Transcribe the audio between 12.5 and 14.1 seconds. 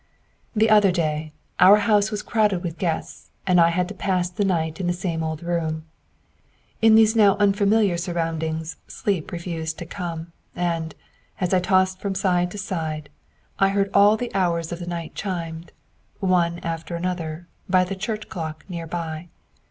side, I heard